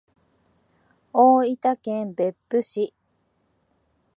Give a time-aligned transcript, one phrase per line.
[1.13, 2.91] 大分県別府市